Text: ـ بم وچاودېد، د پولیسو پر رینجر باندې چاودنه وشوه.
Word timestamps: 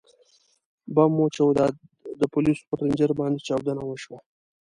ـ 0.47 0.93
بم 0.95 1.13
وچاودېد، 1.21 1.75
د 2.19 2.21
پولیسو 2.33 2.63
پر 2.69 2.77
رینجر 2.83 3.11
باندې 3.19 3.43
چاودنه 3.47 3.83
وشوه. 3.85 4.19